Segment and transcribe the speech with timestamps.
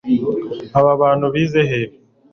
[0.79, 1.89] Aba bantu bize hehe